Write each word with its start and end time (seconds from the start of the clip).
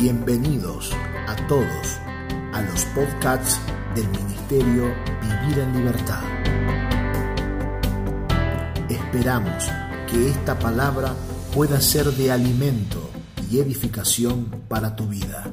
Bienvenidos 0.00 0.92
a 1.28 1.36
todos 1.46 2.00
a 2.54 2.62
los 2.62 2.86
podcasts 2.86 3.60
del 3.94 4.08
Ministerio 4.08 4.84
Vivir 5.20 5.58
en 5.58 5.76
Libertad. 5.76 6.22
Esperamos 8.88 9.70
que 10.10 10.30
esta 10.30 10.58
palabra 10.58 11.12
pueda 11.54 11.82
ser 11.82 12.06
de 12.06 12.32
alimento 12.32 13.10
y 13.50 13.58
edificación 13.58 14.46
para 14.68 14.96
tu 14.96 15.06
vida. 15.06 15.52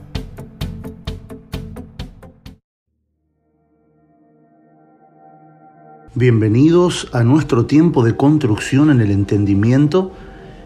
Bienvenidos 6.16 7.10
a 7.12 7.22
nuestro 7.24 7.66
tiempo 7.66 8.02
de 8.02 8.16
construcción 8.16 8.92
en 8.92 9.02
el 9.02 9.12
entendimiento. 9.12 10.14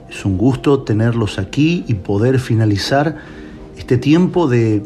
Es 0.08 0.24
un 0.24 0.38
gusto 0.38 0.84
tenerlos 0.84 1.40
aquí 1.40 1.84
y 1.88 1.96
poder 1.96 2.38
finalizar 2.38 3.41
este 3.78 3.98
tiempo 3.98 4.48
de 4.48 4.84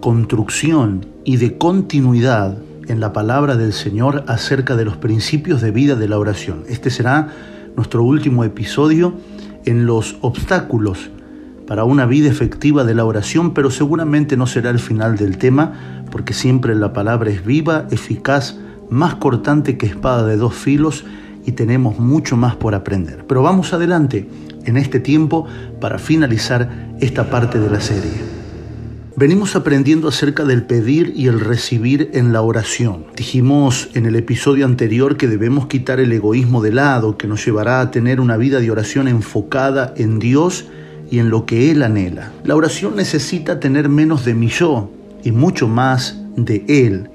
construcción 0.00 1.06
y 1.24 1.36
de 1.36 1.56
continuidad 1.58 2.58
en 2.88 3.00
la 3.00 3.12
palabra 3.12 3.56
del 3.56 3.72
Señor 3.72 4.24
acerca 4.26 4.76
de 4.76 4.84
los 4.84 4.96
principios 4.96 5.60
de 5.60 5.70
vida 5.70 5.94
de 5.94 6.08
la 6.08 6.18
oración. 6.18 6.64
Este 6.68 6.90
será 6.90 7.28
nuestro 7.76 8.02
último 8.02 8.44
episodio 8.44 9.14
en 9.64 9.86
los 9.86 10.16
obstáculos 10.20 11.10
para 11.66 11.84
una 11.84 12.06
vida 12.06 12.28
efectiva 12.28 12.84
de 12.84 12.94
la 12.94 13.04
oración, 13.04 13.54
pero 13.54 13.70
seguramente 13.70 14.36
no 14.36 14.46
será 14.46 14.70
el 14.70 14.80
final 14.80 15.16
del 15.16 15.38
tema, 15.38 16.04
porque 16.10 16.34
siempre 16.34 16.74
la 16.74 16.92
palabra 16.92 17.30
es 17.30 17.44
viva, 17.44 17.86
eficaz, 17.90 18.58
más 18.90 19.14
cortante 19.14 19.78
que 19.78 19.86
espada 19.86 20.26
de 20.26 20.36
dos 20.36 20.54
filos 20.54 21.04
y 21.46 21.52
tenemos 21.52 21.98
mucho 21.98 22.36
más 22.36 22.56
por 22.56 22.74
aprender. 22.74 23.24
Pero 23.26 23.42
vamos 23.42 23.72
adelante 23.72 24.28
en 24.64 24.76
este 24.76 25.00
tiempo 25.00 25.46
para 25.80 25.98
finalizar 25.98 26.92
esta 27.00 27.30
parte 27.30 27.58
de 27.58 27.70
la 27.70 27.80
serie. 27.80 28.42
Venimos 29.14 29.56
aprendiendo 29.56 30.08
acerca 30.08 30.44
del 30.44 30.62
pedir 30.62 31.12
y 31.14 31.26
el 31.26 31.38
recibir 31.38 32.10
en 32.14 32.32
la 32.32 32.40
oración. 32.40 33.04
Dijimos 33.14 33.90
en 33.92 34.06
el 34.06 34.16
episodio 34.16 34.64
anterior 34.64 35.18
que 35.18 35.28
debemos 35.28 35.66
quitar 35.66 36.00
el 36.00 36.10
egoísmo 36.12 36.62
de 36.62 36.72
lado, 36.72 37.18
que 37.18 37.28
nos 37.28 37.44
llevará 37.44 37.82
a 37.82 37.90
tener 37.90 38.20
una 38.20 38.38
vida 38.38 38.58
de 38.58 38.70
oración 38.70 39.08
enfocada 39.08 39.92
en 39.98 40.18
Dios 40.18 40.64
y 41.10 41.18
en 41.18 41.28
lo 41.28 41.44
que 41.44 41.70
Él 41.70 41.82
anhela. 41.82 42.32
La 42.44 42.56
oración 42.56 42.96
necesita 42.96 43.60
tener 43.60 43.90
menos 43.90 44.24
de 44.24 44.32
mi 44.32 44.48
yo 44.48 44.90
y 45.22 45.30
mucho 45.30 45.68
más 45.68 46.18
de 46.36 46.64
Él. 46.66 47.10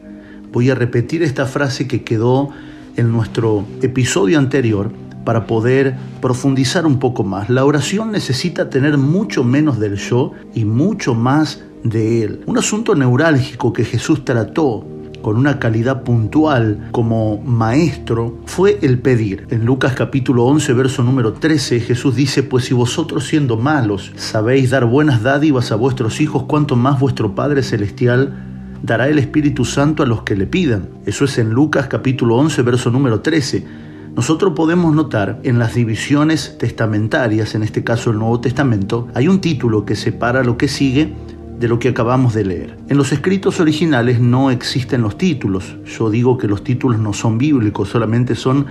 Voy 0.51 0.69
a 0.69 0.75
repetir 0.75 1.23
esta 1.23 1.47
frase 1.47 1.87
que 1.87 2.03
quedó 2.03 2.51
en 2.95 3.11
nuestro 3.11 3.65
episodio 3.81 4.37
anterior 4.37 4.91
para 5.27 5.45
poder 5.45 5.97
profundizar 6.21 6.85
un 6.85 6.99
poco 6.99 7.25
más. 7.25 7.49
La 7.49 7.65
oración 7.65 8.13
necesita 8.13 8.69
tener 8.69 8.97
mucho 8.97 9.43
menos 9.43 9.77
del 9.77 9.97
yo 9.97 10.31
y 10.55 10.63
mucho 10.63 11.15
más 11.15 11.65
de 11.83 12.23
él. 12.23 12.43
Un 12.45 12.57
asunto 12.57 12.95
neurálgico 12.95 13.73
que 13.73 13.83
Jesús 13.83 14.23
trató 14.23 14.87
con 15.21 15.35
una 15.35 15.59
calidad 15.59 16.03
puntual 16.03 16.87
como 16.93 17.41
maestro 17.41 18.37
fue 18.45 18.79
el 18.81 18.99
pedir. 18.99 19.47
En 19.49 19.65
Lucas 19.65 19.95
capítulo 19.95 20.45
11, 20.45 20.71
verso 20.71 21.03
número 21.03 21.33
13, 21.33 21.81
Jesús 21.81 22.15
dice, 22.15 22.43
pues 22.43 22.63
si 22.63 22.73
vosotros 22.73 23.27
siendo 23.27 23.57
malos 23.57 24.13
sabéis 24.15 24.69
dar 24.69 24.85
buenas 24.85 25.23
dádivas 25.23 25.73
a 25.73 25.75
vuestros 25.75 26.21
hijos, 26.21 26.43
cuanto 26.43 26.77
más 26.77 27.01
vuestro 27.01 27.35
Padre 27.35 27.63
Celestial 27.63 28.33
dará 28.81 29.09
el 29.09 29.19
Espíritu 29.19 29.65
Santo 29.65 30.03
a 30.03 30.05
los 30.05 30.21
que 30.21 30.37
le 30.37 30.47
pidan. 30.47 30.87
Eso 31.05 31.25
es 31.25 31.37
en 31.37 31.49
Lucas 31.49 31.87
capítulo 31.87 32.37
11, 32.37 32.61
verso 32.61 32.91
número 32.91 33.19
13. 33.19 33.86
Nosotros 34.17 34.53
podemos 34.55 34.95
notar 34.95 35.39
en 35.43 35.59
las 35.59 35.75
divisiones 35.75 36.57
testamentarias, 36.57 37.53
en 37.53 37.61
este 37.61 37.83
caso 37.83 38.09
el 38.09 38.17
Nuevo 38.17 38.41
Testamento, 38.41 39.07
hay 39.13 39.27
un 39.27 39.41
título 39.41 39.85
que 39.85 39.95
separa 39.95 40.43
lo 40.43 40.57
que 40.57 40.67
sigue 40.67 41.13
de 41.59 41.67
lo 41.67 41.77
que 41.77 41.89
acabamos 41.89 42.33
de 42.33 42.43
leer. 42.43 42.77
En 42.89 42.97
los 42.97 43.11
escritos 43.11 43.59
originales 43.59 44.19
no 44.19 44.49
existen 44.49 45.03
los 45.03 45.19
títulos. 45.19 45.75
Yo 45.85 46.09
digo 46.09 46.39
que 46.39 46.47
los 46.47 46.63
títulos 46.63 46.99
no 46.99 47.13
son 47.13 47.37
bíblicos, 47.37 47.89
solamente 47.89 48.33
son 48.33 48.65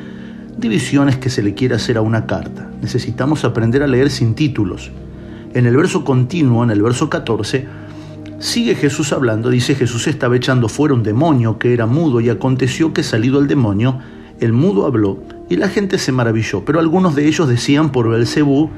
divisiones 0.59 1.17
que 1.17 1.31
se 1.31 1.45
le 1.45 1.55
quiere 1.55 1.77
hacer 1.77 1.97
a 1.97 2.01
una 2.01 2.27
carta. 2.27 2.69
Necesitamos 2.83 3.45
aprender 3.45 3.85
a 3.85 3.87
leer 3.87 4.11
sin 4.11 4.35
títulos. 4.35 4.91
En 5.55 5.67
el 5.67 5.77
verso 5.77 6.05
continuo, 6.05 6.65
en 6.65 6.71
el 6.73 6.83
verso 6.83 7.09
14, 7.09 7.69
sigue 8.41 8.75
Jesús 8.75 9.13
hablando, 9.13 9.49
dice 9.51 9.77
Jesús 9.77 10.09
estaba 10.09 10.35
echando 10.35 10.69
fuera 10.69 10.93
un 10.93 11.05
demonio 11.05 11.57
que 11.61 11.73
era 11.73 11.87
mudo 11.87 12.21
y 12.21 12.31
aconteció 12.31 12.93
que 12.93 13.05
salido 13.05 13.39
el 13.39 13.47
demonio, 13.47 14.01
el 14.41 14.53
mudo 14.53 14.85
habló 14.85 15.36
y 15.49 15.57
la 15.57 15.69
gente 15.69 15.99
se 15.99 16.13
maravilló, 16.13 16.65
pero 16.65 16.81
algunos 16.81 17.15
de 17.15 17.27
ellos 17.27 17.49
decían 17.49 17.93
por 17.93 18.09
Belcebú, 18.09 18.71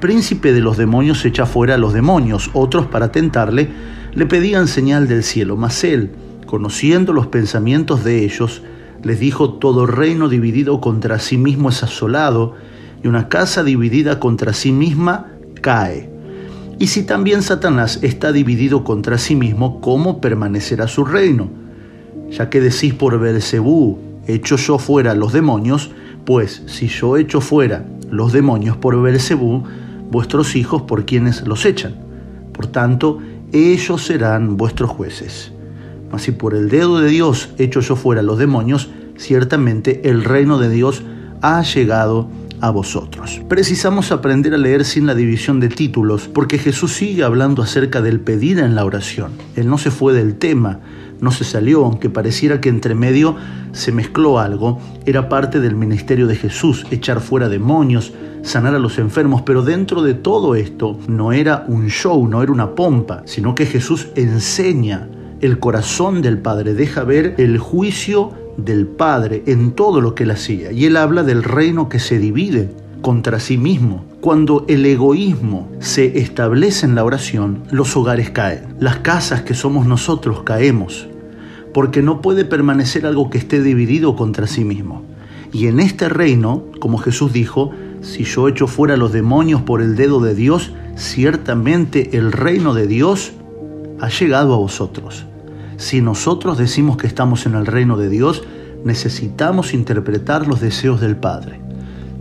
príncipe 0.00 0.52
de 0.52 0.60
los 0.60 0.76
demonios 0.76 1.24
echa 1.24 1.46
fuera 1.46 1.74
a 1.74 1.78
los 1.78 1.92
demonios. 1.92 2.50
Otros, 2.52 2.86
para 2.86 3.12
tentarle, 3.12 3.68
le 4.14 4.26
pedían 4.26 4.68
señal 4.68 5.08
del 5.08 5.22
cielo, 5.22 5.56
mas 5.56 5.84
él, 5.84 6.10
conociendo 6.46 7.12
los 7.12 7.28
pensamientos 7.28 8.04
de 8.04 8.24
ellos, 8.24 8.62
les 9.02 9.20
dijo, 9.20 9.54
todo 9.54 9.86
reino 9.86 10.28
dividido 10.28 10.80
contra 10.80 11.18
sí 11.18 11.38
mismo 11.38 11.68
es 11.68 11.82
asolado, 11.82 12.54
y 13.02 13.08
una 13.08 13.28
casa 13.28 13.62
dividida 13.62 14.18
contra 14.18 14.52
sí 14.52 14.72
misma 14.72 15.32
cae. 15.60 16.10
Y 16.78 16.88
si 16.88 17.04
también 17.04 17.42
Satanás 17.42 18.00
está 18.02 18.32
dividido 18.32 18.84
contra 18.84 19.16
sí 19.16 19.34
mismo, 19.34 19.80
¿cómo 19.80 20.20
permanecerá 20.20 20.88
su 20.88 21.04
reino? 21.04 21.48
Ya 22.30 22.50
que 22.50 22.60
decís 22.60 22.94
por 22.94 23.18
Belcebú, 23.18 23.98
echo 24.26 24.56
yo 24.56 24.78
fuera 24.78 25.14
los 25.14 25.32
demonios, 25.32 25.90
pues 26.26 26.62
si 26.66 26.88
yo 26.88 27.16
echo 27.16 27.40
fuera 27.40 27.86
los 28.10 28.32
demonios 28.32 28.76
por 28.76 29.00
Belcebú, 29.00 29.64
vuestros 30.10 30.56
hijos 30.56 30.82
por 30.82 31.06
quienes 31.06 31.46
los 31.46 31.64
echan. 31.64 31.94
Por 32.52 32.66
tanto, 32.66 33.20
ellos 33.52 34.04
serán 34.04 34.56
vuestros 34.56 34.90
jueces. 34.90 35.52
Mas 36.10 36.22
si 36.22 36.32
por 36.32 36.54
el 36.54 36.68
dedo 36.68 36.98
de 36.98 37.08
Dios 37.08 37.50
echo 37.58 37.80
yo 37.80 37.96
fuera 37.96 38.22
los 38.22 38.38
demonios, 38.38 38.90
ciertamente 39.16 40.08
el 40.08 40.24
reino 40.24 40.58
de 40.58 40.68
Dios 40.68 41.02
ha 41.42 41.62
llegado 41.62 42.28
a 42.60 42.70
vosotros. 42.70 43.40
Precisamos 43.48 44.12
aprender 44.12 44.54
a 44.54 44.58
leer 44.58 44.84
sin 44.84 45.06
la 45.06 45.14
división 45.14 45.60
de 45.60 45.68
títulos, 45.68 46.28
porque 46.28 46.58
Jesús 46.58 46.92
sigue 46.92 47.22
hablando 47.22 47.62
acerca 47.62 48.02
del 48.02 48.20
pedir 48.20 48.58
en 48.58 48.74
la 48.74 48.84
oración. 48.84 49.32
Él 49.54 49.68
no 49.68 49.78
se 49.78 49.90
fue 49.90 50.12
del 50.12 50.36
tema, 50.36 50.80
no 51.20 51.30
se 51.30 51.44
salió, 51.44 51.84
aunque 51.84 52.10
pareciera 52.10 52.60
que 52.60 52.68
entre 52.68 52.94
medio 52.94 53.36
se 53.72 53.92
mezcló 53.92 54.38
algo, 54.38 54.80
era 55.04 55.28
parte 55.28 55.60
del 55.60 55.74
ministerio 55.74 56.26
de 56.26 56.36
Jesús, 56.36 56.86
echar 56.90 57.20
fuera 57.20 57.48
demonios, 57.48 58.12
sanar 58.42 58.74
a 58.74 58.78
los 58.78 58.98
enfermos, 58.98 59.42
pero 59.42 59.62
dentro 59.62 60.02
de 60.02 60.14
todo 60.14 60.54
esto 60.54 60.98
no 61.08 61.32
era 61.32 61.64
un 61.68 61.88
show, 61.88 62.26
no 62.28 62.42
era 62.42 62.52
una 62.52 62.74
pompa, 62.74 63.22
sino 63.24 63.54
que 63.54 63.66
Jesús 63.66 64.08
enseña 64.14 65.08
el 65.40 65.58
corazón 65.58 66.22
del 66.22 66.38
Padre, 66.38 66.74
deja 66.74 67.04
ver 67.04 67.34
el 67.38 67.58
juicio 67.58 68.32
del 68.56 68.86
Padre 68.86 69.42
en 69.46 69.72
todo 69.72 70.00
lo 70.00 70.14
que 70.14 70.24
él 70.24 70.30
hacía. 70.30 70.72
Y 70.72 70.86
él 70.86 70.96
habla 70.96 71.22
del 71.22 71.42
reino 71.42 71.88
que 71.88 71.98
se 71.98 72.18
divide 72.18 72.70
contra 73.02 73.38
sí 73.38 73.58
mismo. 73.58 74.04
Cuando 74.26 74.64
el 74.66 74.84
egoísmo 74.84 75.70
se 75.78 76.18
establece 76.18 76.84
en 76.84 76.96
la 76.96 77.04
oración, 77.04 77.62
los 77.70 77.96
hogares 77.96 78.30
caen. 78.30 78.74
Las 78.80 78.96
casas 78.96 79.42
que 79.42 79.54
somos 79.54 79.86
nosotros 79.86 80.42
caemos, 80.42 81.06
porque 81.72 82.02
no 82.02 82.20
puede 82.22 82.44
permanecer 82.44 83.06
algo 83.06 83.30
que 83.30 83.38
esté 83.38 83.62
dividido 83.62 84.16
contra 84.16 84.48
sí 84.48 84.64
mismo. 84.64 85.04
Y 85.52 85.68
en 85.68 85.78
este 85.78 86.08
reino, 86.08 86.64
como 86.80 86.98
Jesús 86.98 87.32
dijo, 87.32 87.70
si 88.00 88.24
yo 88.24 88.48
echo 88.48 88.66
fuera 88.66 88.96
los 88.96 89.12
demonios 89.12 89.62
por 89.62 89.80
el 89.80 89.94
dedo 89.94 90.18
de 90.18 90.34
Dios, 90.34 90.72
ciertamente 90.96 92.16
el 92.16 92.32
reino 92.32 92.74
de 92.74 92.88
Dios 92.88 93.30
ha 94.00 94.08
llegado 94.08 94.54
a 94.54 94.58
vosotros. 94.58 95.24
Si 95.76 96.00
nosotros 96.00 96.58
decimos 96.58 96.96
que 96.96 97.06
estamos 97.06 97.46
en 97.46 97.54
el 97.54 97.64
reino 97.64 97.96
de 97.96 98.08
Dios, 98.08 98.42
necesitamos 98.84 99.72
interpretar 99.72 100.48
los 100.48 100.60
deseos 100.60 101.00
del 101.00 101.14
Padre. 101.14 101.60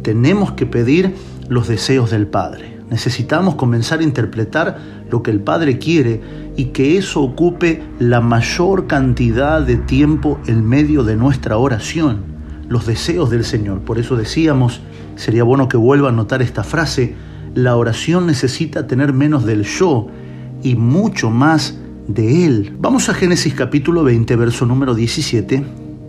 Tenemos 0.04 0.52
que 0.52 0.68
pedir 0.68 1.16
los 1.50 1.68
deseos 1.68 2.12
del 2.12 2.28
Padre. 2.28 2.80
Necesitamos 2.90 3.56
comenzar 3.56 4.00
a 4.00 4.04
interpretar 4.04 4.78
lo 5.10 5.24
que 5.24 5.32
el 5.32 5.42
Padre 5.42 5.80
quiere 5.80 6.22
y 6.56 6.66
que 6.66 6.98
eso 6.98 7.22
ocupe 7.22 7.84
la 8.00 8.22
mayor 8.22 8.88
cantidad 8.88 9.62
de 9.62 9.78
tiempo 9.78 10.40
en 10.48 10.66
medio 10.66 11.04
de 11.04 11.16
nuestra 11.16 11.58
oración, 11.58 12.24
los 12.70 12.86
deseos 12.86 13.30
del 13.30 13.44
Señor. 13.44 13.82
Por 13.82 13.98
eso 13.98 14.16
decíamos 14.16 14.82
Sería 15.16 15.44
bueno 15.44 15.70
que 15.70 15.78
vuelva 15.78 16.10
a 16.10 16.12
notar 16.12 16.42
esta 16.42 16.64
frase. 16.64 17.16
La 17.54 17.76
oración 17.78 18.28
necesita 18.28 18.86
tener 18.86 19.14
menos 19.14 19.46
del 19.46 19.64
yo 19.64 20.08
y 20.62 20.76
mucho 20.76 21.30
más 21.30 21.80
de 22.08 22.46
Él. 22.46 22.76
Vamos 22.80 23.08
a 23.08 23.14
Génesis 23.14 23.54
capítulo 23.54 24.04
20, 24.04 24.36
verso 24.36 24.66
número 24.66 24.94
17. 24.94 25.64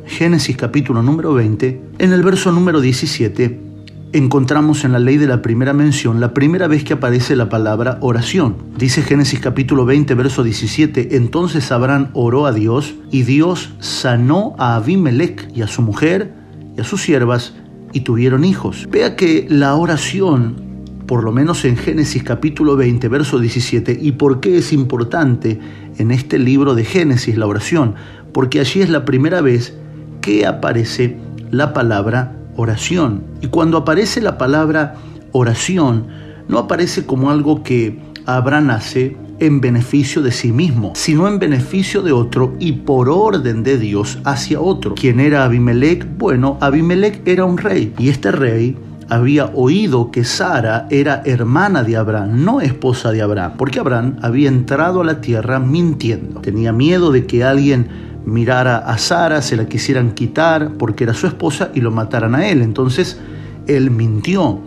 Génesis 0.06 0.56
capítulo 0.56 1.02
número 1.02 1.34
20. 1.34 1.80
En 1.98 2.12
el 2.12 2.22
verso 2.22 2.50
número 2.50 2.80
17 2.80 3.65
encontramos 4.12 4.84
en 4.84 4.92
la 4.92 4.98
ley 4.98 5.16
de 5.16 5.26
la 5.26 5.42
primera 5.42 5.72
mención 5.72 6.20
la 6.20 6.32
primera 6.32 6.68
vez 6.68 6.84
que 6.84 6.94
aparece 6.94 7.36
la 7.36 7.48
palabra 7.48 7.98
oración. 8.00 8.56
Dice 8.78 9.02
Génesis 9.02 9.40
capítulo 9.40 9.84
20, 9.84 10.14
verso 10.14 10.42
17, 10.42 11.16
entonces 11.16 11.70
Abraham 11.72 12.08
oró 12.12 12.46
a 12.46 12.52
Dios 12.52 12.94
y 13.10 13.22
Dios 13.22 13.74
sanó 13.80 14.54
a 14.58 14.76
Abimelech 14.76 15.50
y 15.54 15.62
a 15.62 15.66
su 15.66 15.82
mujer 15.82 16.32
y 16.76 16.80
a 16.80 16.84
sus 16.84 17.02
siervas 17.02 17.54
y 17.92 18.00
tuvieron 18.00 18.44
hijos. 18.44 18.86
Vea 18.90 19.16
que 19.16 19.46
la 19.48 19.74
oración 19.74 20.66
por 21.06 21.22
lo 21.22 21.32
menos 21.32 21.64
en 21.64 21.76
Génesis 21.76 22.22
capítulo 22.24 22.76
20, 22.76 23.08
verso 23.08 23.38
17. 23.38 23.98
¿Y 24.00 24.12
por 24.12 24.40
qué 24.40 24.58
es 24.58 24.72
importante 24.72 25.60
en 25.98 26.10
este 26.10 26.38
libro 26.38 26.74
de 26.74 26.84
Génesis 26.84 27.36
la 27.36 27.46
oración? 27.46 27.94
Porque 28.32 28.60
allí 28.60 28.82
es 28.82 28.90
la 28.90 29.04
primera 29.04 29.40
vez 29.40 29.76
que 30.20 30.46
aparece 30.46 31.16
la 31.50 31.72
palabra 31.72 32.36
oración. 32.56 33.24
Y 33.40 33.48
cuando 33.48 33.78
aparece 33.78 34.20
la 34.20 34.38
palabra 34.38 34.96
oración, 35.32 36.06
no 36.48 36.58
aparece 36.58 37.06
como 37.06 37.30
algo 37.30 37.62
que 37.62 38.00
Abraham 38.26 38.70
hace 38.70 39.16
en 39.38 39.60
beneficio 39.60 40.22
de 40.22 40.32
sí 40.32 40.52
mismo, 40.52 40.92
sino 40.94 41.28
en 41.28 41.38
beneficio 41.38 42.02
de 42.02 42.12
otro 42.12 42.54
y 42.58 42.72
por 42.72 43.08
orden 43.08 43.62
de 43.62 43.78
Dios 43.78 44.18
hacia 44.24 44.60
otro. 44.60 44.94
¿Quién 44.94 45.20
era 45.20 45.44
Abimelech? 45.44 46.06
Bueno, 46.16 46.56
Abimelech 46.60 47.20
era 47.26 47.44
un 47.44 47.58
rey 47.58 47.92
y 47.98 48.08
este 48.08 48.32
rey 48.32 48.76
había 49.08 49.46
oído 49.54 50.10
que 50.10 50.24
Sara 50.24 50.86
era 50.90 51.22
hermana 51.24 51.84
de 51.84 51.96
Abraham, 51.96 52.44
no 52.44 52.60
esposa 52.60 53.12
de 53.12 53.22
Abraham, 53.22 53.52
porque 53.56 53.78
Abraham 53.78 54.16
había 54.22 54.48
entrado 54.48 55.00
a 55.00 55.04
la 55.04 55.20
tierra 55.20 55.60
mintiendo. 55.60 56.40
Tenía 56.40 56.72
miedo 56.72 57.12
de 57.12 57.26
que 57.26 57.44
alguien 57.44 57.88
mirara 58.26 58.78
a 58.78 58.98
Sara, 58.98 59.40
se 59.40 59.56
la 59.56 59.66
quisieran 59.66 60.12
quitar 60.12 60.72
porque 60.72 61.04
era 61.04 61.14
su 61.14 61.26
esposa 61.26 61.70
y 61.74 61.80
lo 61.80 61.90
mataran 61.90 62.34
a 62.34 62.46
él. 62.48 62.60
Entonces 62.60 63.18
él 63.66 63.90
mintió. 63.90 64.60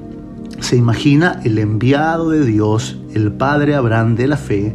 Se 0.60 0.76
imagina 0.76 1.40
el 1.44 1.58
enviado 1.60 2.32
de 2.32 2.46
Dios, 2.46 2.98
el 3.14 3.32
padre 3.32 3.76
Abraham 3.76 4.16
de 4.16 4.28
la 4.28 4.38
fe, 4.38 4.74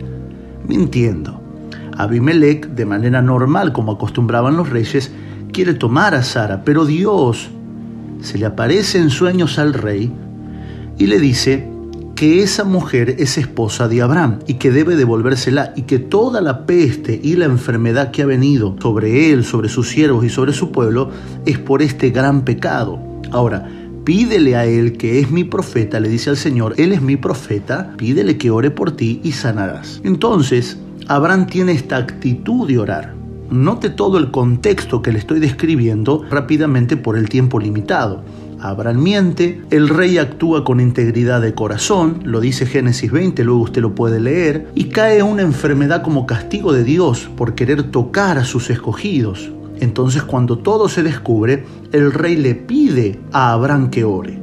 mintiendo. 0.66 1.40
Abimelech, 1.96 2.69
de 2.69 2.86
manera 2.86 3.20
normal, 3.20 3.72
como 3.72 3.92
acostumbraban 3.92 4.56
los 4.56 4.70
reyes, 4.70 5.12
quiere 5.52 5.75
tomar 5.75 6.14
a 6.14 6.22
Sara, 6.22 6.62
pero 6.64 6.86
Dios 6.86 7.50
se 8.20 8.38
le 8.38 8.46
aparece 8.46 8.98
en 8.98 9.10
sueños 9.10 9.58
al 9.58 9.75
rey 9.75 10.12
y 10.98 11.06
le 11.06 11.20
dice 11.20 11.73
que 12.14 12.43
esa 12.43 12.64
mujer 12.64 13.16
es 13.19 13.38
esposa 13.38 13.88
de 13.88 14.02
Abraham 14.02 14.38
y 14.46 14.55
que 14.55 14.70
debe 14.70 14.96
devolvérsela 14.96 15.72
y 15.76 15.82
que 15.82 15.99
toda 15.99 16.40
la 16.40 16.66
peste 16.66 17.20
y 17.22 17.34
la 17.34 17.46
enfermedad 17.46 18.11
que 18.11 18.22
ha 18.22 18.26
venido 18.26 18.76
sobre 18.81 19.32
él, 19.32 19.44
sobre 19.44 19.69
sus 19.69 19.88
siervos 19.88 20.25
y 20.25 20.28
sobre 20.28 20.52
su 20.52 20.70
pueblo 20.70 21.11
es 21.44 21.58
por 21.58 21.82
este 21.82 22.11
gran 22.11 22.44
pecado. 22.44 23.00
Ahora, 23.31 23.69
pídele 24.05 24.55
a 24.56 24.64
él 24.64 24.96
que 24.96 25.19
es 25.19 25.31
mi 25.31 25.44
profeta, 25.44 25.99
le 25.99 26.08
dice 26.08 26.31
al 26.31 26.37
Señor, 26.37 26.75
él 26.76 26.93
es 26.93 27.02
mi 27.02 27.16
profeta, 27.16 27.94
pídele 27.96 28.38
que 28.38 28.50
ore 28.50 28.70
por 28.70 28.93
ti 28.93 29.20
y 29.25 29.32
sanarás. 29.32 30.00
Entonces, 30.05 30.78
Abraham 31.08 31.46
tiene 31.46 31.72
esta 31.72 31.96
actitud 31.96 32.69
de 32.69 32.78
orar. 32.78 33.14
Note 33.50 33.90
todo 33.90 34.19
el 34.19 34.31
contexto 34.31 35.02
que 35.02 35.12
le 35.12 35.19
estoy 35.19 35.38
describiendo 35.38 36.25
rápidamente 36.31 36.96
por 36.96 37.19
el 37.19 37.28
tiempo 37.28 37.58
limitado. 37.58 38.22
Abraham 38.60 39.02
miente, 39.02 39.62
el 39.70 39.88
rey 39.88 40.18
actúa 40.18 40.64
con 40.64 40.80
integridad 40.80 41.40
de 41.40 41.54
corazón, 41.54 42.20
lo 42.24 42.40
dice 42.40 42.66
Génesis 42.66 43.10
20, 43.10 43.44
luego 43.44 43.62
usted 43.62 43.82
lo 43.82 43.94
puede 43.94 44.20
leer, 44.20 44.68
y 44.74 44.84
cae 44.84 45.22
una 45.22 45.42
enfermedad 45.42 46.02
como 46.02 46.26
castigo 46.26 46.72
de 46.72 46.84
Dios 46.84 47.28
por 47.36 47.54
querer 47.54 47.84
tocar 47.84 48.38
a 48.38 48.44
sus 48.44 48.70
escogidos. 48.70 49.50
Entonces 49.80 50.22
cuando 50.22 50.58
todo 50.58 50.88
se 50.88 51.02
descubre, 51.02 51.64
el 51.92 52.12
rey 52.12 52.36
le 52.36 52.54
pide 52.54 53.20
a 53.32 53.52
Abraham 53.52 53.90
que 53.90 54.04
ore. 54.04 54.38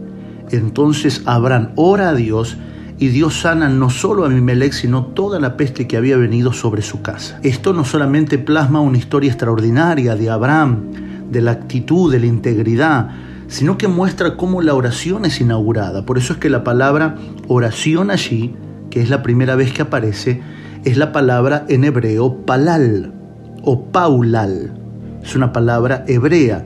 Entonces 0.52 1.22
Abraham 1.26 1.72
ora 1.76 2.10
a 2.10 2.14
Dios 2.14 2.58
y 3.00 3.08
Dios 3.08 3.40
sana 3.42 3.68
no 3.68 3.90
solo 3.90 4.24
a 4.24 4.28
Abimelech, 4.28 4.74
sino 4.74 5.06
toda 5.06 5.40
la 5.40 5.58
peste 5.58 5.88
que 5.88 5.98
había 5.98 6.18
venido 6.18 6.54
sobre 6.54 6.84
su 6.84 7.02
casa. 7.02 7.40
Esto 7.42 7.74
no 7.74 7.84
solamente 7.84 8.38
plasma 8.38 8.80
una 8.80 9.00
historia 9.00 9.32
extraordinaria 9.32 10.16
de 10.16 10.30
Abraham, 10.30 10.92
de 11.32 11.42
la 11.42 11.52
actitud, 11.52 12.12
de 12.12 12.20
la 12.20 12.28
integridad, 12.28 13.10
sino 13.52 13.78
que 13.78 13.90
muestra 13.90 14.38
cómo 14.38 14.62
la 14.62 14.74
oración 14.74 15.26
es 15.26 15.42
inaugurada. 15.42 16.06
Por 16.06 16.18
eso 16.18 16.32
es 16.32 16.40
que 16.40 16.50
la 16.50 16.64
palabra 16.64 17.18
oración 17.50 18.10
allí, 18.10 18.56
que 18.90 19.02
es 19.02 19.10
la 19.10 19.22
primera 19.22 19.58
vez 19.58 19.74
que 19.74 19.82
aparece, 19.82 20.42
es 20.86 20.96
la 20.96 21.12
palabra 21.12 21.66
en 21.68 21.84
hebreo 21.84 22.46
palal 22.46 23.14
o 23.62 23.84
paulal. 23.92 24.74
Es 25.22 25.36
una 25.36 25.52
palabra 25.52 26.06
hebrea 26.08 26.66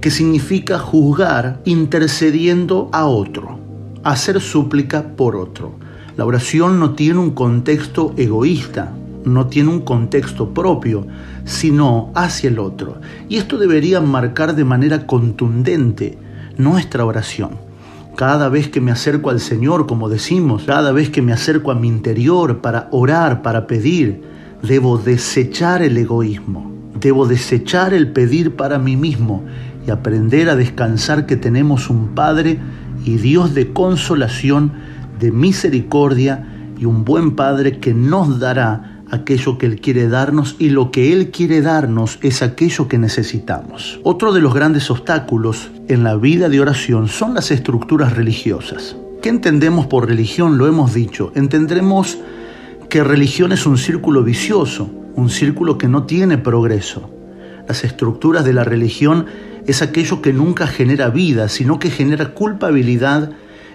que 0.00 0.10
significa 0.10 0.80
juzgar 0.80 1.60
intercediendo 1.64 2.90
a 2.92 3.06
otro, 3.06 3.60
hacer 4.02 4.40
súplica 4.40 5.14
por 5.14 5.36
otro. 5.36 5.76
La 6.16 6.24
oración 6.24 6.80
no 6.80 6.94
tiene 6.94 7.20
un 7.20 7.30
contexto 7.30 8.12
egoísta, 8.16 8.92
no 9.24 9.46
tiene 9.46 9.70
un 9.70 9.82
contexto 9.82 10.52
propio, 10.52 11.06
sino 11.44 12.10
hacia 12.16 12.50
el 12.50 12.58
otro. 12.58 13.00
Y 13.28 13.36
esto 13.36 13.56
debería 13.56 14.00
marcar 14.00 14.56
de 14.56 14.64
manera 14.64 15.06
contundente 15.06 16.23
nuestra 16.56 17.04
oración. 17.04 17.50
Cada 18.16 18.48
vez 18.48 18.68
que 18.68 18.80
me 18.80 18.92
acerco 18.92 19.30
al 19.30 19.40
Señor, 19.40 19.86
como 19.86 20.08
decimos, 20.08 20.64
cada 20.64 20.92
vez 20.92 21.10
que 21.10 21.22
me 21.22 21.32
acerco 21.32 21.70
a 21.70 21.74
mi 21.74 21.88
interior 21.88 22.60
para 22.60 22.88
orar, 22.92 23.42
para 23.42 23.66
pedir, 23.66 24.22
debo 24.62 24.98
desechar 24.98 25.82
el 25.82 25.96
egoísmo, 25.98 26.72
debo 27.00 27.26
desechar 27.26 27.92
el 27.92 28.12
pedir 28.12 28.54
para 28.54 28.78
mí 28.78 28.96
mismo 28.96 29.44
y 29.86 29.90
aprender 29.90 30.48
a 30.48 30.56
descansar 30.56 31.26
que 31.26 31.36
tenemos 31.36 31.90
un 31.90 32.14
Padre 32.14 32.58
y 33.04 33.16
Dios 33.16 33.52
de 33.54 33.72
consolación, 33.72 34.72
de 35.18 35.32
misericordia 35.32 36.46
y 36.78 36.84
un 36.84 37.04
buen 37.04 37.34
Padre 37.34 37.78
que 37.78 37.94
nos 37.94 38.38
dará 38.38 38.93
aquello 39.14 39.58
que 39.58 39.66
Él 39.66 39.80
quiere 39.80 40.08
darnos 40.08 40.56
y 40.58 40.70
lo 40.70 40.90
que 40.90 41.12
Él 41.12 41.30
quiere 41.30 41.62
darnos 41.62 42.18
es 42.22 42.42
aquello 42.42 42.88
que 42.88 42.98
necesitamos. 42.98 44.00
Otro 44.02 44.32
de 44.32 44.40
los 44.40 44.54
grandes 44.54 44.90
obstáculos 44.90 45.70
en 45.88 46.04
la 46.04 46.16
vida 46.16 46.48
de 46.48 46.60
oración 46.60 47.08
son 47.08 47.34
las 47.34 47.50
estructuras 47.50 48.14
religiosas. 48.14 48.96
¿Qué 49.22 49.30
entendemos 49.30 49.86
por 49.86 50.06
religión? 50.06 50.58
Lo 50.58 50.66
hemos 50.66 50.92
dicho. 50.92 51.32
Entendremos 51.34 52.18
que 52.90 53.02
religión 53.02 53.52
es 53.52 53.66
un 53.66 53.78
círculo 53.78 54.22
vicioso, 54.22 54.90
un 55.14 55.30
círculo 55.30 55.78
que 55.78 55.88
no 55.88 56.04
tiene 56.04 56.36
progreso. 56.36 57.10
Las 57.66 57.84
estructuras 57.84 58.44
de 58.44 58.52
la 58.52 58.64
religión 58.64 59.26
es 59.66 59.80
aquello 59.80 60.20
que 60.20 60.32
nunca 60.32 60.66
genera 60.66 61.08
vida, 61.08 61.48
sino 61.48 61.78
que 61.78 61.90
genera 61.90 62.34
culpabilidad 62.34 63.30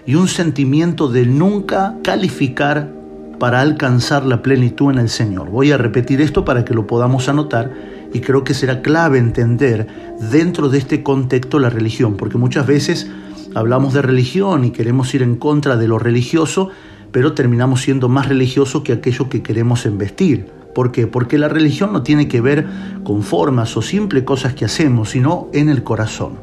y 0.06 0.14
un 0.14 0.28
sentimiento 0.28 1.08
de 1.08 1.26
nunca 1.26 1.96
calificar 2.02 2.99
para 3.40 3.62
alcanzar 3.62 4.26
la 4.26 4.42
plenitud 4.42 4.92
en 4.92 4.98
el 4.98 5.08
Señor. 5.08 5.48
Voy 5.48 5.72
a 5.72 5.78
repetir 5.78 6.20
esto 6.20 6.44
para 6.44 6.62
que 6.64 6.74
lo 6.74 6.86
podamos 6.86 7.28
anotar 7.30 7.72
y 8.12 8.20
creo 8.20 8.44
que 8.44 8.52
será 8.52 8.82
clave 8.82 9.18
entender 9.18 9.86
dentro 10.30 10.68
de 10.68 10.76
este 10.76 11.02
contexto 11.02 11.58
la 11.58 11.70
religión, 11.70 12.18
porque 12.18 12.36
muchas 12.36 12.66
veces 12.66 13.10
hablamos 13.54 13.94
de 13.94 14.02
religión 14.02 14.64
y 14.64 14.72
queremos 14.72 15.14
ir 15.14 15.22
en 15.22 15.36
contra 15.36 15.78
de 15.78 15.88
lo 15.88 15.98
religioso, 15.98 16.68
pero 17.12 17.32
terminamos 17.32 17.80
siendo 17.80 18.10
más 18.10 18.28
religiosos 18.28 18.82
que 18.82 18.92
aquello 18.92 19.30
que 19.30 19.42
queremos 19.42 19.86
embestir. 19.86 20.46
¿Por 20.74 20.92
qué? 20.92 21.06
Porque 21.06 21.38
la 21.38 21.48
religión 21.48 21.94
no 21.94 22.02
tiene 22.02 22.28
que 22.28 22.42
ver 22.42 22.66
con 23.04 23.22
formas 23.22 23.74
o 23.74 23.80
simples 23.80 24.24
cosas 24.24 24.52
que 24.52 24.66
hacemos, 24.66 25.10
sino 25.10 25.48
en 25.54 25.70
el 25.70 25.82
corazón. 25.82 26.34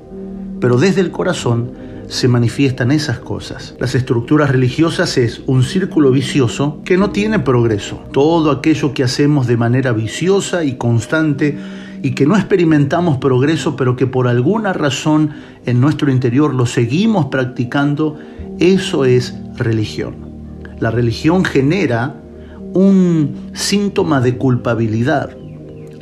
Pero 0.60 0.78
desde 0.78 1.02
el 1.02 1.12
corazón 1.12 1.72
se 2.08 2.28
manifiestan 2.28 2.92
esas 2.92 3.20
cosas. 3.20 3.76
Las 3.80 3.96
estructuras 3.96 4.50
religiosas 4.50 5.18
es 5.18 5.42
un 5.46 5.64
círculo 5.64 6.12
vicioso 6.12 6.82
que 6.86 6.98
no 6.98 7.12
tiene 7.12 7.40
progreso. 7.40 8.04
Todo 8.12 8.52
aquello 8.52 8.94
que 8.94 9.04
hacemos 9.04 9.48
de 9.48 9.58
manera 9.58 9.92
viciosa 9.92 10.64
y 10.64 10.78
constante 10.78 11.58
y 12.02 12.12
que 12.12 12.26
no 12.26 12.36
experimentamos 12.36 13.18
progreso, 13.18 13.76
pero 13.76 13.96
que 13.96 14.08
por 14.08 14.28
alguna 14.28 14.74
razón 14.74 15.32
en 15.66 15.82
nuestro 15.82 16.12
interior 16.12 16.54
lo 16.54 16.66
seguimos 16.66 17.28
practicando, 17.28 18.18
eso 18.60 19.06
es 19.06 19.36
religión. 19.56 20.16
La 20.80 20.92
religión 20.92 21.44
genera 21.44 22.22
un 22.74 23.50
síntoma 23.54 24.22
de 24.22 24.38
culpabilidad 24.38 25.36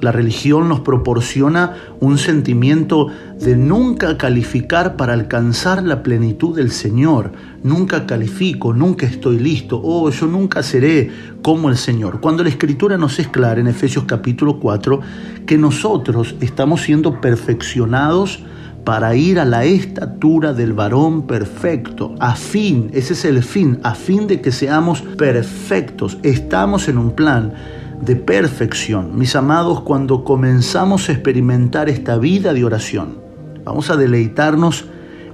la 0.02 0.12
religión 0.12 0.70
nos 0.70 0.82
proporciona 0.82 1.74
un 2.00 2.18
sentimiento 2.18 3.08
de 3.40 3.56
nunca 3.56 4.18
calificar 4.18 4.96
para 4.96 5.14
alcanzar 5.14 5.84
la 5.84 6.04
plenitud 6.04 6.56
del 6.56 6.72
Señor. 6.72 7.32
Nunca 7.64 8.06
califico, 8.06 8.74
nunca 8.74 9.06
estoy 9.06 9.40
listo, 9.40 9.82
oh, 9.84 10.10
yo 10.10 10.28
nunca 10.28 10.64
seré 10.64 11.10
como 11.42 11.70
el 11.70 11.78
Señor. 11.78 12.20
Cuando 12.22 12.44
la 12.44 12.50
Escritura 12.50 12.98
nos 12.98 13.20
es 13.20 13.28
clara 13.28 13.60
en 13.60 13.68
Efesios 13.68 14.06
capítulo 14.06 14.60
4 14.60 15.02
que 15.46 15.58
nosotros 15.58 16.36
estamos 16.40 16.82
siendo 16.82 17.22
perfeccionados 17.22 18.44
para 18.84 19.16
ir 19.16 19.40
a 19.40 19.46
la 19.46 19.66
estatura 19.66 20.54
del 20.54 20.74
varón 20.74 21.26
perfecto, 21.26 22.14
a 22.20 22.36
fin, 22.36 22.92
ese 22.94 23.14
es 23.14 23.26
el 23.26 23.42
fin, 23.42 23.80
a 23.82 23.96
fin 23.96 24.28
de 24.28 24.42
que 24.42 24.52
seamos 24.52 25.02
perfectos. 25.02 26.20
Estamos 26.22 26.88
en 26.88 27.00
un 27.00 27.12
plan 27.12 27.54
de 28.02 28.16
perfección. 28.16 29.18
Mis 29.18 29.36
amados, 29.36 29.82
cuando 29.82 30.24
comenzamos 30.24 31.10
a 31.10 31.14
experimentar 31.14 31.90
esta 31.90 32.18
vida 32.18 32.54
de 32.54 32.64
oración, 32.64 33.18
vamos 33.64 33.90
a 33.90 33.98
deleitarnos 33.98 34.86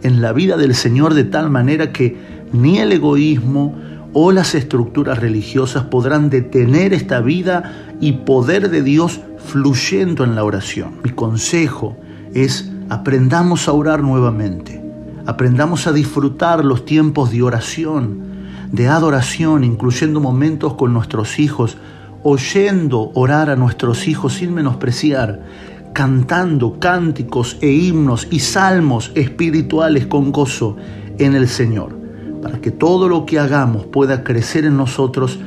en 0.04 0.22
la 0.22 0.34
vida 0.34 0.58
del 0.58 0.76
Señor 0.76 1.14
de 1.14 1.24
tal 1.24 1.50
manera 1.50 1.92
que 1.92 2.18
ni 2.54 2.80
el 2.80 2.92
egoísmo 2.92 3.76
o 4.14 4.32
las 4.32 4.56
estructuras 4.56 5.20
religiosas 5.20 5.86
podrán 5.86 6.30
detener 6.30 6.94
esta 6.94 7.22
vida 7.22 7.96
y 8.00 8.14
poder 8.14 8.70
de 8.70 8.82
Dios 8.82 9.22
fluyendo 9.38 10.24
en 10.24 10.36
la 10.36 10.44
oración. 10.44 10.96
Mi 11.04 11.12
consejo 11.12 11.98
es 12.34 12.70
aprendamos 12.90 13.68
a 13.68 13.74
orar 13.74 14.04
nuevamente, 14.04 14.82
aprendamos 15.26 15.88
a 15.88 15.94
disfrutar 15.94 16.66
los 16.66 16.84
tiempos 16.84 17.32
de 17.32 17.42
oración, 17.42 18.32
de 18.72 18.88
adoración, 18.88 19.64
incluyendo 19.64 20.20
momentos 20.20 20.74
con 20.74 20.94
nuestros 20.94 21.40
hijos, 21.40 21.78
oyendo 22.24 23.12
orar 23.14 23.50
a 23.50 23.56
nuestros 23.56 24.08
hijos 24.08 24.34
sin 24.34 24.54
menospreciar, 24.54 25.42
cantando 25.94 26.80
cánticos 26.80 27.58
e 27.62 27.72
himnos 27.72 28.28
y 28.32 28.40
salmos 28.40 29.12
espirituales 29.16 30.08
con 30.08 30.32
gozo 30.32 30.78
en 31.18 31.36
el 31.36 31.48
Señor, 31.48 31.98
para 32.42 32.62
que 32.62 32.72
todo 32.72 33.10
lo 33.10 33.26
que 33.26 33.40
hagamos 33.40 33.86
pueda 33.86 34.24
crecer 34.24 34.66
en 34.66 34.78
nosotros 34.78 35.40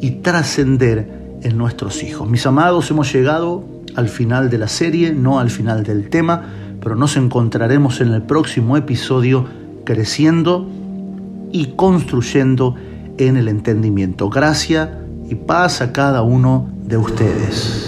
y 0.00 0.12
trascender 0.22 1.38
en 1.42 1.58
nuestros 1.58 2.02
hijos. 2.02 2.28
Mis 2.28 2.46
amados, 2.46 2.90
hemos 2.90 3.12
llegado 3.12 3.64
al 3.96 4.08
final 4.08 4.50
de 4.50 4.58
la 4.58 4.68
serie, 4.68 5.12
no 5.12 5.40
al 5.40 5.50
final 5.50 5.82
del 5.82 6.08
tema, 6.08 6.44
pero 6.80 6.96
nos 6.96 7.16
encontraremos 7.16 8.00
en 8.00 8.12
el 8.12 8.22
próximo 8.22 8.76
episodio 8.76 9.46
creciendo 9.84 10.68
y 11.52 11.72
construyendo 11.76 12.76
en 13.18 13.36
el 13.36 13.48
entendimiento. 13.48 14.30
Gracia 14.30 14.99
y 15.30 15.36
paz 15.36 15.80
a 15.80 15.92
cada 15.92 16.22
uno 16.22 16.68
de 16.82 16.96
ustedes. 16.96 17.86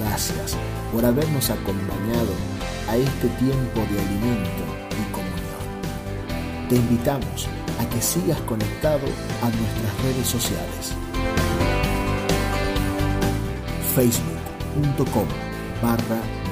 Gracias 0.00 0.56
por 0.92 1.04
habernos 1.04 1.48
acompañado 1.50 2.32
a 2.88 2.96
este 2.96 3.28
tiempo 3.38 3.80
de 3.92 4.00
alimento 4.00 4.64
y 4.90 5.12
comunión. 5.12 6.68
Te 6.68 6.74
invitamos 6.74 7.48
a 7.80 7.88
que 7.88 8.02
sigas 8.02 8.40
conectado 8.40 9.06
a 9.40 9.48
nuestras 9.50 10.02
redes 10.02 10.26
sociales. 10.26 10.94
Facebook.com 13.94 15.28
barra 15.80 16.45